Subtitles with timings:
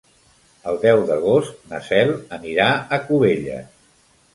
[0.71, 3.75] El deu d'agost na Cel anirà a Cubelles.